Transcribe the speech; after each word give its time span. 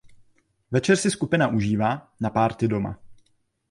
Večer 0.71 0.97
si 0.97 1.11
skupina 1.11 1.47
užívá 1.47 2.11
na 2.21 2.29
party 2.29 2.67
doma. 2.67 2.99